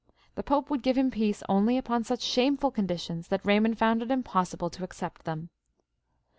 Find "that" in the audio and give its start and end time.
3.27-3.45